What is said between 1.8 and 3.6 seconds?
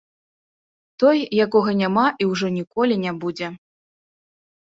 няма і ўжо ніколі не будзе.